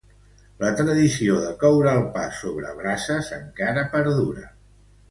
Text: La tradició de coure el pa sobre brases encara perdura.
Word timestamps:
La 0.63 0.71
tradició 0.79 1.35
de 1.43 1.51
coure 1.65 1.93
el 2.01 2.09
pa 2.17 2.25
sobre 2.41 2.75
brases 2.81 3.33
encara 3.39 3.89
perdura. 3.97 4.53